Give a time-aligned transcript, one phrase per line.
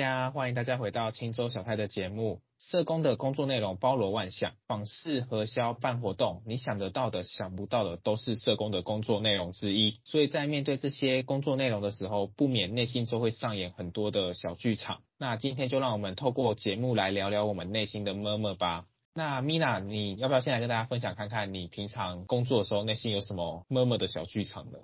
[0.00, 2.40] 大家欢迎大家回到青州小太的节目。
[2.56, 10.00] 社工的工作内容包罗万象，访视、核销、办活动，你想得到的、想不到的，都是社工的工作内容之一。
[10.04, 15.02] 所以在面对这些工作内容的时候，不免内心就会上演很多的小剧场。
[15.18, 18.86] 那今天就让我们透过节目来聊聊我们内心的么么吧。
[19.12, 24.78] 那 Mina，你要不要先来跟大家分享看看，你平常工作的时候内心有什么么么的小剧场呢？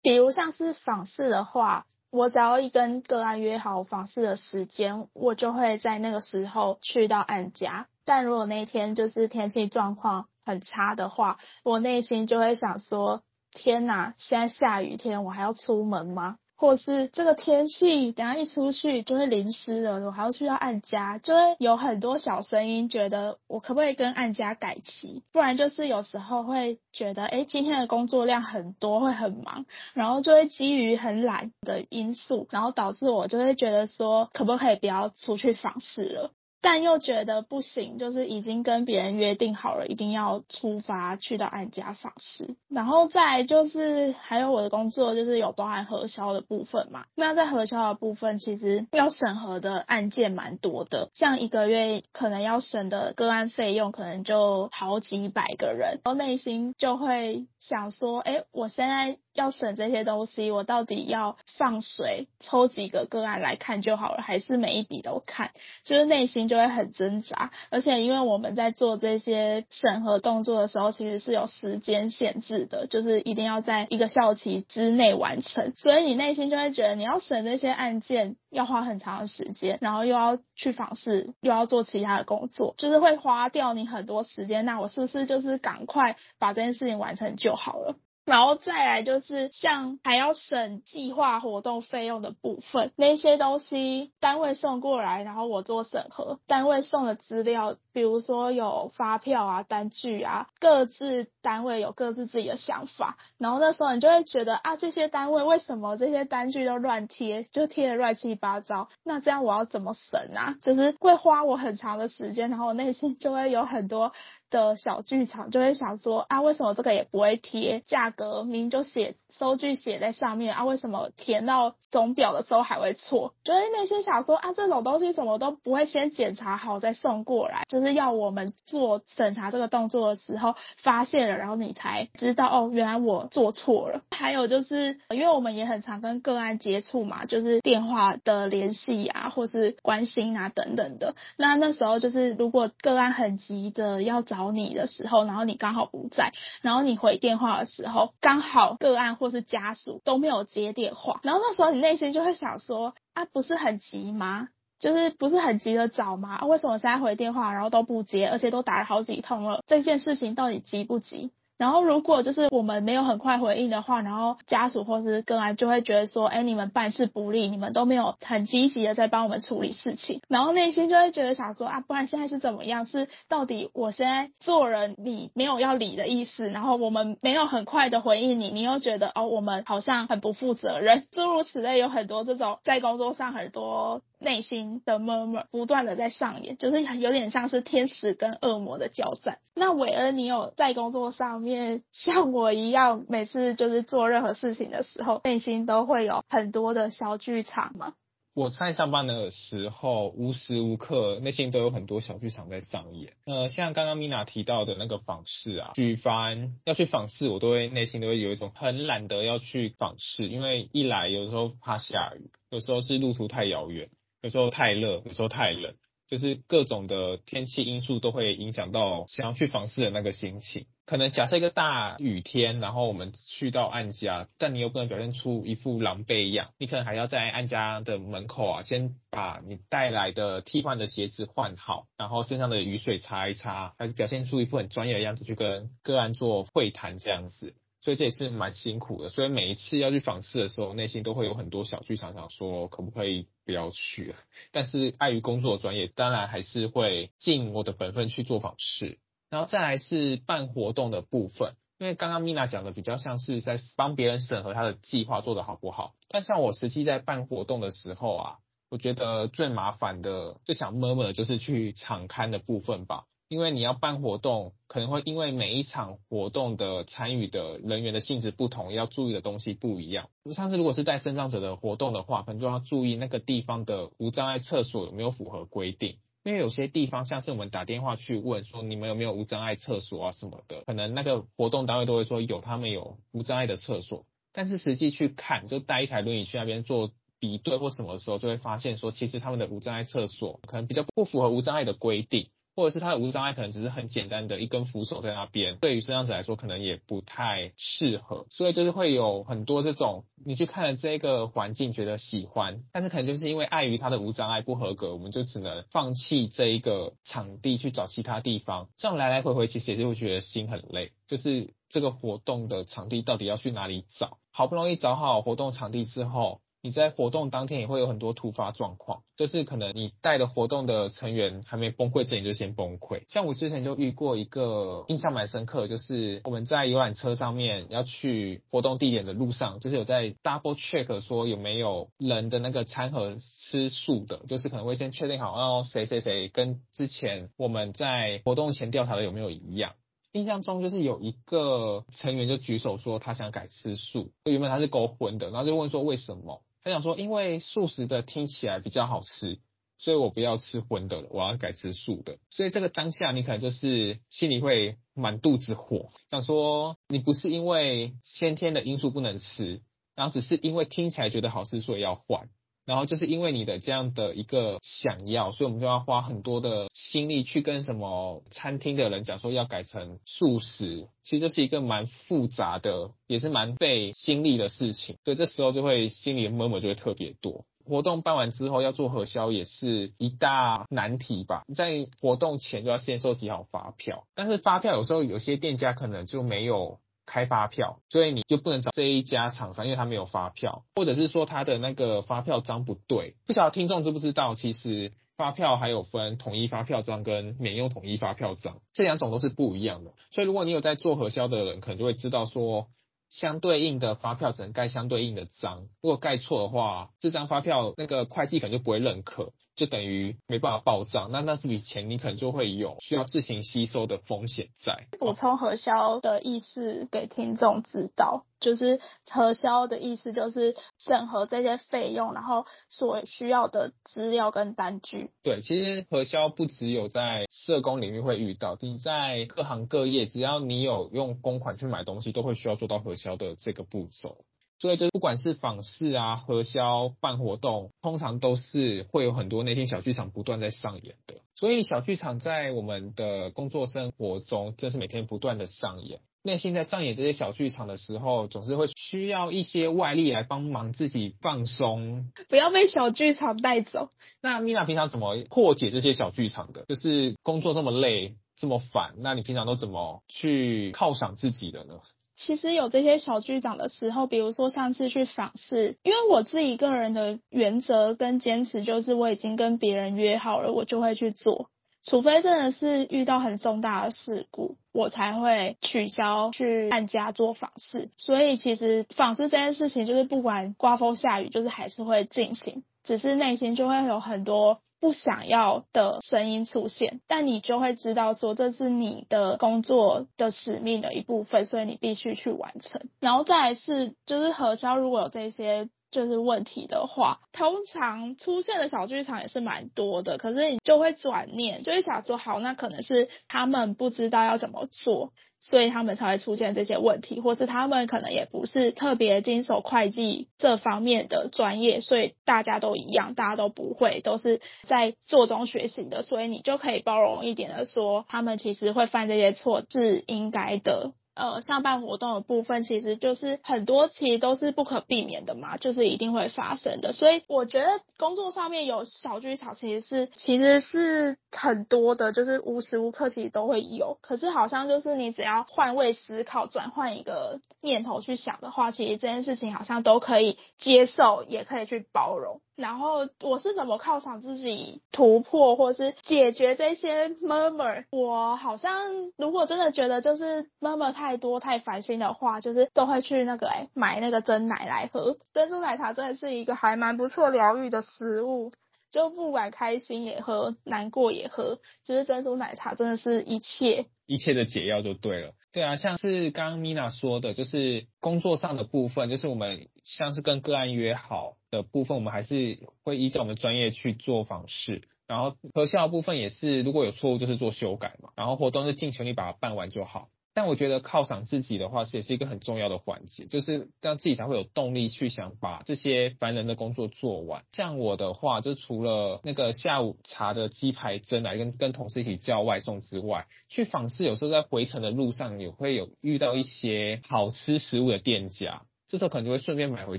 [0.00, 1.86] 比如像是访视的话。
[2.10, 7.86] 我只要一跟个案约好访视的时间，我就会在那个时候去到案家。
[8.04, 16.38] 但如果那天就是天气状况很差的话，我内心就会想说：天哪，现在下雨天，我还要出门吗？
[16.60, 25.22] 或是这个天气，等下一出去就会淋湿了，我还要去到按家，就会有很多小声音，觉得我可不可以跟按家改期？
[25.32, 36.30] 不然就是有时候会觉得，哎，今天的工作量很多，会很忙，然后就会基于很懒的因素，然后导致我就会觉得说，可不可以不要出去访视了？
[36.60, 42.56] 但又觉得不行，就是已经跟别人约定好了，一定要出发去到案家访视。
[42.68, 47.04] 然后再就是还有我的工作，就是有包含核销的部分嘛。
[47.14, 59.18] 那在核销的部分，其实要审核的案件蛮多的，像一个月可能要审的个案费用，可能就好几百个人，然后内心就会想说，哎，我现在。
[59.34, 65.52] 要审这些东西，我到底要放水抽几个个案来看就好了，还是每一笔都看？
[65.84, 67.50] 就是内心就会很挣扎。
[67.70, 75.72] 而且因为我们在做这些审核动作的时候，其实是有时间限制的，就是一定要在一个效期之内完成。
[75.76, 84.64] 所以你内心就会觉得，你要审这些案件要花很长的时间，然后又要去访视，又要做其他的工作，就是会花掉你很多时间。
[84.64, 87.96] 那我是不是就是赶快把这件事情完成就好了？
[88.30, 110.54] 然后再来就是像还要审计划活动费用的部分，那些东西单位送过来，然后我做审核，单位送的资料，比如说有发票啊、单据啊，各自单位有各自自己的想法，然后那时候你就会觉得啊，这些单位为什么这些单据都乱贴，就贴得乱七八糟，那这样我要怎么审啊？
[110.62, 114.12] 就是会花我很长的时间，然后我内心就会有很多。
[114.50, 118.42] 的小剧场就会想说啊，为什么这个也不会贴价格？
[118.42, 123.32] 明明就写收据写在上面啊，为什么填到总表的时候还会错？
[123.44, 134.02] 就是内心想说啊，这种东西怎么都不会先检查好再送过来，就是要我们做审查这个动作的时候发现了，然后你才知道哦，原来我做错了。
[134.10, 141.14] 还有就是因为我们也很常跟个案接触嘛，就是电话的联系啊，或是关心啊等等的。
[141.36, 144.39] 那那时候就是如果个案很急着要找。
[144.40, 146.32] 找你的时候，然后你刚好不在，
[146.62, 154.48] 然后你回电话的时候，刚好个案或是家属都没有接电话，然后那时候你内心就会想说啊，不是很急吗？
[154.78, 156.38] 就是不是很急着找吗？
[156.46, 159.62] 为什么现在回电话然后都不接，而且都打了好几通了？
[159.66, 161.32] 这件事情到底急不急？
[161.60, 172.86] 然后，如果就是我们没有很快回应的话，然后家属或是个案就会觉得说，哎，你们办事不力，你们都没有很积极的在帮我们处理事情，然后内心就会觉得想说啊，不然现在是怎么样？
[172.86, 184.00] 是到底我现在做人你没有要理的意思，然后我们没有很快的回应你，你又觉得哦，我们好像很不负责任，诸如此类，有很多这种在工作上很多。
[184.20, 189.38] 内心的 murmur 不断的在上演，就是有点像是天使跟恶魔的交战。
[189.54, 197.94] 那韦恩，你有在工作上面像我一样，每次就是做任何事情的时候，内心都会有很多的小剧场吗？
[198.32, 203.14] 我在上班的时候，无时无刻内心都有很多小剧场在上演。
[203.26, 213.88] 呃，像刚刚 Mina 提到的那个访视啊，举凡要去访视，我都会内心都会有一种很懒得要去访视，因为一来有时候怕下雨，有时候是路途太遥远。
[214.22, 215.74] 有时候太热，有时候太冷，
[216.08, 220.66] 就是各种的天气因素都会影响到想要去访视的那个心情。
[220.84, 237.54] 可能假设一个大雨天，然后我们去到案家，但你又不能表现出一副狼狈样，你可能还要在案家的门口啊，先把你带来的替换的鞋子换好，然后身上的雨水擦一擦，还是表现出一副很专业的样子去跟个案做会谈这样子。
[237.82, 244.14] 所以这也是蛮辛苦的，所以每一次要去访视的时候，内心都会有很多小剧场，想说可不可以不要去。
[244.52, 248.98] 但是碍于工作的专业，当然还是会尽我的本分去做访视。
[249.30, 258.36] 然后再来是办活动的部分，因为刚刚 Mina 讲的比较像是在帮别人审核他的计划做得好不好，但像我实际在办活动的时候啊，
[258.68, 263.04] 我觉得最麻烦的、最想闷闷的就是去场刊的部分吧。
[263.30, 270.08] 因为你要办活动，可能会因为每一场活动的参与的人员的性质不同，要注意的东西不一样。
[270.32, 275.98] 像是如果是带身障者的活动的话，可能就要注意那个地方的无障碍厕所有没有符合规定。
[276.24, 284.06] 因为有些地方像是我们打电话去问说你们有没有无障碍厕所啊什么的，可能那个活动单位都会说有，他们有无障碍的厕所。
[284.32, 286.90] 但是实际去看，就带一台轮椅去那边做
[287.20, 292.26] 比对或什么的时候，就会发现说其实他们的无障碍厕所可能比较不符合无障碍的规定。
[292.60, 316.42] 或者是他的无障碍可能只是很简单的一根扶手在那边，对于身障者来说可能也不太适合，所以就是会有很多这种你去看了这个环境觉得喜欢，但是可能就是因为碍于他的无障碍不合格，我们就只能放弃这一个场地去找其他地方，这样来来回回其实也是会觉得心很累，就是这个活动的场地到底要去哪里找，好不容易找好活动场地之后。
[316.62, 323.02] 你在活动当天也会有很多突发状况，就是可能你带的活动的成员还没崩溃之前就先崩溃。
[323.08, 333.16] 像我之前就遇过一个印象蛮深刻，就是我们在游览车上面要去活动地点的路上，就是有在 double check 说有没有人的那个餐盒
[333.48, 339.72] 吃素的，就是可能会先确定好，哦谁谁谁跟之前我们在活动前调查的有没有一样。
[340.12, 346.42] 印象中就是有一个成员就举手说他想改吃素，原本他是勾荤的，然后就问说为什么？
[346.62, 349.38] 他想说，因为素食的听起来比较好吃，
[349.78, 352.18] 所以我不要吃荤的了，我要改吃素的。
[352.30, 359.62] 所以这个当下，你可能就是心里会满肚子火，想说你不是因为先天的因素不能吃，
[359.94, 362.28] 然后只是因为听起来觉得好吃，所以要换。
[362.70, 374.94] 然后就是因为你的这样的一个想要，所以我们就要花很多的心力去跟什么餐厅的人讲说要改成素食，其实这是一个蛮复杂的，也是蛮费心力的事情。
[375.04, 377.44] 所以这时候就会心里的 murmur 就会特别多。
[377.64, 381.42] 活动办完之后要做核销也是一大难题吧？
[381.52, 386.78] 在活动前就要先收集好发票，但是发票有时候有些店家可能就没有。
[387.06, 393.16] 开发票，所以你就不能找这一家厂商，因为他没有发票，或者是说他的那个发票章不对。
[393.26, 399.92] 不晓得听众知不知道，其实发票还有分统一发票章跟免用统一发票章，这两种都是不一样的。
[400.10, 402.68] 所以如果你有在做核销的人，可能就会知道说，
[403.10, 409.32] 相对应的发票只能盖相对应的章，如果盖错的话，这张发票那个会计可能就不会认可。
[409.60, 414.86] 就等于没办法报账，那那这笔钱你可能就会有需要自行吸收的风险在。
[414.98, 418.80] 补充核销的意思给听众知道，就是
[419.12, 425.10] 核销的意思就是审核这些费用，然后所需要的资料跟单据。
[425.22, 434.24] 对，其实核销不只有在社工领域会遇到，你在各行各业，只要你有用公款去买东西，都会需要做到核销的这个步骤。
[434.60, 441.16] 所以就不管是访视啊、核销、办活动，通常都是会有很多内心小剧场不断在上演的。
[441.34, 446.00] 所以小剧场在我们的工作生活中，真是每天不断的上演。
[446.22, 453.88] 内心在上演这些小剧场的时候，总是会需要一些外力来帮忙自己放松，不要被小剧场带走。
[454.20, 456.66] 那 Mina 平常怎么破解这些小剧场的？
[456.68, 461.80] 就是工作这么累、这么烦，那你平常都怎么去犒赏自己的呢？
[462.20, 471.48] 其实有这些小剧场的时候，比如说上次去访视，因为我自己个人的原则跟坚持就是我已经跟别人约好了，我就会去做，
[471.82, 477.90] 除非真的是遇到很重大的事故，我才会取消去按家做访视。
[477.96, 484.60] 所以其实访视这件事情就是不管刮风下雨，就是还是会进行，只是内心就会有很多。
[484.80, 492.80] 不想要的声音出现，但你就会知道说，这是你的工作的使命的一部分，所以你必须去完成。
[492.98, 500.16] 然后再来是，就是核销如果有这些就是问题的话，通常出现的小剧场也是蛮多的。
[500.18, 505.12] 可是你就会转念，就会想说，好，那可能是他们不知道要怎么做。
[505.40, 520.92] 所以他们才会出现这些问题，或是他们可能也不是特别经手会计这方面的专业，所以大家都一样，大家都不会，都是在做中学习的，所以你就可以包容一点的说，他们其实会犯这些错是应该的。
[521.20, 526.94] 呃，上班活动的部分，其实就是很多其实都是不可避免的嘛，就是一定会发生的。
[526.94, 533.98] 所以我觉得工作上面有小剧场，其实是其实是很多的，就是无时无刻其实都会有。
[534.00, 542.40] 可是好像就是你只要换位思考，转换一个念头去想的话，其实这件事情好像都可以接受，也可以去包容。
[542.60, 547.84] 然后我是怎么犒赏自己突破，或是解决这些 murmur？
[547.90, 555.16] 我好像如果真的觉得就是 murmur 太多太烦心的话，就是都会去那个哎、买那个珍奶来喝。
[555.32, 558.52] 珍珠奶茶真的是一个还蛮不错疗愈的食物，
[558.90, 565.32] 就不管开心也喝，难过也喝，就是珍珠奶茶真的是一切一切的解药就对了。
[565.52, 580.08] 对啊，像是刚刚 Mina 说的，就是工作上的部分，就是我们像是跟个案约好的部分，我们还是会依照我们专业去做访视，然后核销部分也是如果有错误就是做修改嘛，然后活动是尽全力把它办完就好。
[580.32, 587.44] 但我觉得犒赏自己的话，是也是一个很重要的环节，就是让自己才会有动力去想把这些烦人的工作做完。
[587.52, 599.98] 像我的话，就除了那个下午茶的鸡排蒸来跟跟同事一起叫外送之外，去访视有时候在回程的路上也会有遇到一些好吃食物的店家，这时候可能就会顺便买回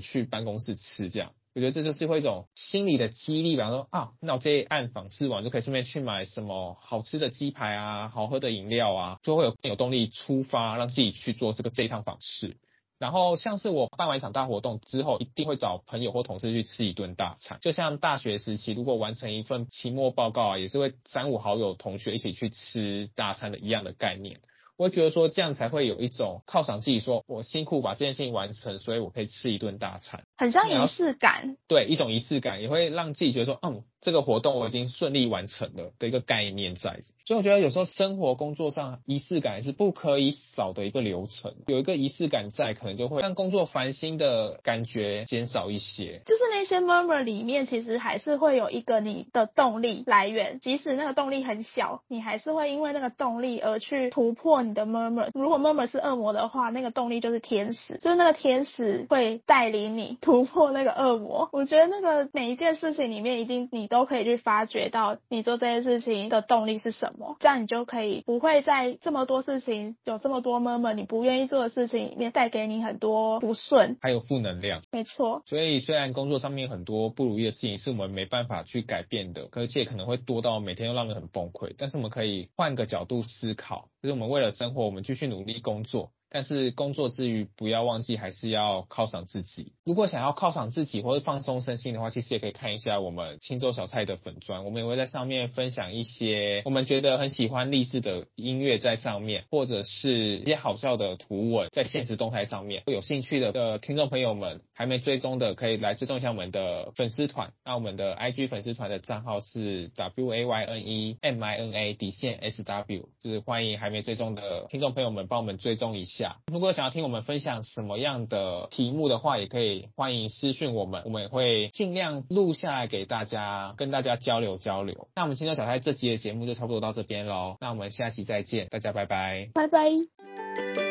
[0.00, 1.32] 去办公室吃这样。
[1.54, 12.56] 我觉得这就是会一种心理的激励，比方说啊，那我这一案访视完就可以顺便去买什么好吃的鸡排啊，好喝的饮料啊，就会有更有动力出发，让自己去做这个这一趟访视。
[12.98, 17.58] 然后像是我办完一场大活动之后，一定会找朋友或同事去吃一顿大餐。
[17.60, 24.40] 就像大学时期，如果完成一份期末报告啊，也是会三五好友同学一起去吃大餐的一样的概念。
[24.76, 31.56] 我会觉得说这样才会有一种犒赏自己，说我辛苦把这件事情完成，所以我可以吃一顿大餐，很像仪式感。
[31.68, 33.84] 对，一种仪式感也会让自己觉得说，嗯。
[34.02, 46.20] 这个活动我已经顺利完成了的一个概念在，所以我觉得有时候生活工作上仪式感是不可以少的一个流程，有一个仪式感在，可能就会让工作烦心的感觉减少一些。
[46.26, 55.28] 就是那些 murmur 里面，其实还是会有一个你的动力来源，即使那个动力很小，你还是会因为那个动力而去突破你的 murmur。
[55.32, 61.48] 如果 murmur 是恶魔的话，那个动力就是天使，就是那个天使会带领你突破那个恶魔。
[61.52, 63.88] 我觉得那个每一件事情里面，一定你。
[63.92, 74.80] 都可以去发掘到你做这件事情的动力是什么，这样你就可以不会在这么多事情有这么多 murmur 你不愿意做的事情里面带给你很多不顺，还有负能量。
[74.92, 75.42] 没错。
[75.44, 86.12] 所以虽然工作上面很多不如意的事情是我们没办法去改变的，而且可能会多到每天都让人很崩溃，但是我们可以换个角度思考，就是我们为了生活，我们继续努力工作。
[86.32, 89.74] 但是工作之余，不要忘记还是要犒赏自己。
[89.84, 102.82] 如果想要犒赏自己或者放松身心的话，其实也可以看一下我们清粥小菜的粉专，我们也会在上面分享一些我们觉得很喜欢励志的音乐在上面，或者是一些好笑的图文在现实动态上面。
[102.86, 107.52] 有兴趣的的听众朋友们，还没追踪的可以来追踪一下我们的粉丝团。
[107.64, 116.21] 那我们的 IG 粉丝团的账号是 W A Y N E M I N A 底线 S W，就是欢迎还没追踪的听众朋友们帮我们追踪一下。
[116.52, 125.08] 如果想要听我们分享什么样的题目的话，也可以欢迎私讯我们，我们也会尽量录下来给大家，跟大家交流交流。
[125.14, 130.81] 那我们今天小菜这期的节目就差不多到这边喽，那我们下期再见，大家拜拜，拜拜。